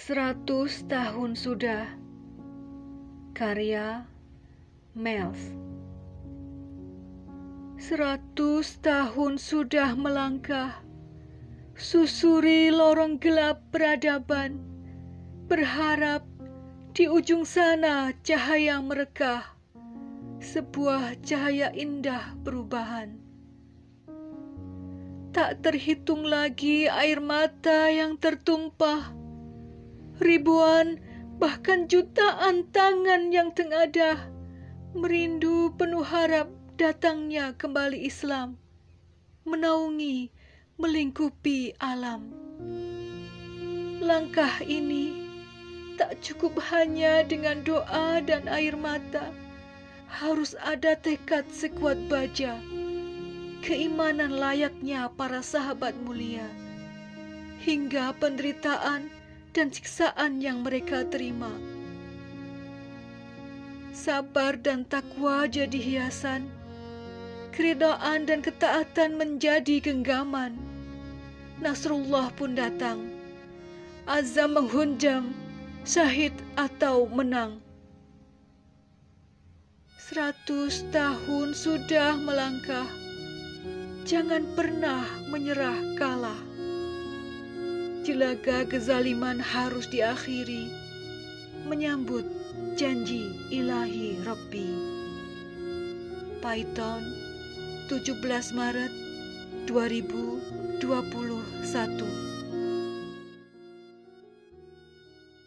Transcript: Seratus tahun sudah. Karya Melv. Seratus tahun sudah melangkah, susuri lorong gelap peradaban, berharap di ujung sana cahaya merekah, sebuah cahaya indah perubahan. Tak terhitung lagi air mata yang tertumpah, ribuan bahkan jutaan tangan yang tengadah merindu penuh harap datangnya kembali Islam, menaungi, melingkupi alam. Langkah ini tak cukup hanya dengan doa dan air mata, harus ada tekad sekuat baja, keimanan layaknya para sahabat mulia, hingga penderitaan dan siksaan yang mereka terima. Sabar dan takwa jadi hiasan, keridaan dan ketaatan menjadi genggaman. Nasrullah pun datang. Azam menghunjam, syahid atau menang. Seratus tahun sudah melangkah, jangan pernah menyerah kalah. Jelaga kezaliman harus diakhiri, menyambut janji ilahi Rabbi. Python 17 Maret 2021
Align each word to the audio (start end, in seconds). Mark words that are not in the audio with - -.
Seratus 0.00 0.88
tahun 0.88 1.36
sudah. 1.36 1.84
Karya 3.36 4.08
Melv. 4.96 5.36
Seratus 7.76 8.80
tahun 8.80 9.36
sudah 9.36 9.92
melangkah, 10.00 10.80
susuri 11.76 12.72
lorong 12.72 13.20
gelap 13.20 13.60
peradaban, 13.68 14.64
berharap 15.52 16.24
di 16.96 17.04
ujung 17.04 17.44
sana 17.44 18.16
cahaya 18.24 18.80
merekah, 18.80 19.52
sebuah 20.40 21.20
cahaya 21.20 21.76
indah 21.76 22.40
perubahan. 22.40 23.20
Tak 25.36 25.60
terhitung 25.60 26.24
lagi 26.24 26.88
air 26.88 27.20
mata 27.20 27.92
yang 27.92 28.16
tertumpah, 28.16 29.19
ribuan 30.20 31.00
bahkan 31.40 31.88
jutaan 31.88 32.68
tangan 32.68 33.32
yang 33.32 33.50
tengadah 33.56 34.20
merindu 34.92 35.72
penuh 35.80 36.04
harap 36.04 36.52
datangnya 36.76 37.56
kembali 37.56 38.04
Islam, 38.04 38.60
menaungi, 39.48 40.28
melingkupi 40.76 41.72
alam. 41.80 42.28
Langkah 44.00 44.60
ini 44.64 45.28
tak 46.00 46.20
cukup 46.24 46.56
hanya 46.72 47.20
dengan 47.24 47.60
doa 47.64 48.24
dan 48.24 48.48
air 48.48 48.76
mata, 48.76 49.28
harus 50.08 50.56
ada 50.64 50.96
tekad 50.96 51.44
sekuat 51.52 51.96
baja, 52.08 52.56
keimanan 53.60 54.36
layaknya 54.36 55.12
para 55.16 55.44
sahabat 55.44 55.92
mulia, 56.00 56.48
hingga 57.60 58.16
penderitaan 58.16 59.19
dan 59.50 59.74
siksaan 59.74 60.38
yang 60.38 60.62
mereka 60.62 61.02
terima. 61.06 61.50
Sabar 63.90 64.54
dan 64.56 64.86
takwa 64.86 65.50
jadi 65.50 65.76
hiasan, 65.76 66.46
keridaan 67.50 68.24
dan 68.24 68.40
ketaatan 68.40 69.18
menjadi 69.18 69.82
genggaman. 69.82 70.56
Nasrullah 71.60 72.32
pun 72.38 72.56
datang. 72.56 73.12
Azam 74.08 74.56
menghunjam, 74.56 75.36
syahid 75.84 76.32
atau 76.56 77.04
menang. 77.10 77.60
Seratus 80.10 80.82
tahun 80.90 81.54
sudah 81.54 82.18
melangkah, 82.18 82.88
jangan 84.02 84.42
pernah 84.58 85.06
menyerah 85.30 85.78
kalah. 85.94 86.40
Jelaga 88.00 88.64
kezaliman 88.64 89.44
harus 89.44 89.84
diakhiri, 89.84 90.72
menyambut 91.68 92.24
janji 92.72 93.28
ilahi 93.52 94.16
Rabbi. 94.24 94.72
Python 96.40 97.04
17 97.92 98.56
Maret 98.56 98.88
2021 99.68 102.39